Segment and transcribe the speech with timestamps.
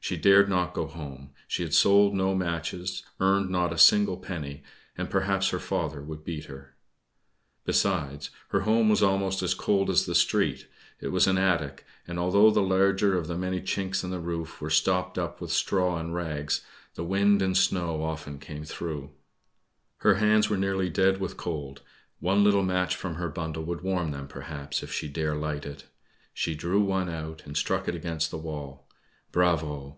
[0.00, 4.62] She dared not go home, she had sold no matches, earned not a single penny,
[4.96, 6.74] and perhaps her father would beat her.
[7.66, 10.66] Besides her home was almost as cold as the street
[10.98, 14.62] it was an attic; and although the larger of the many chinks in the roof
[14.62, 16.62] were stopped up with straw and rags,
[16.94, 19.10] the wind and snow often came through.
[19.98, 21.82] Her hands were nearly dead with cold;
[22.18, 25.84] one little match from her bundle would warm them, perhaps, if she dare light it.
[26.32, 28.88] She drew one out, and struck it against the wall.
[29.32, 29.84] Bravo!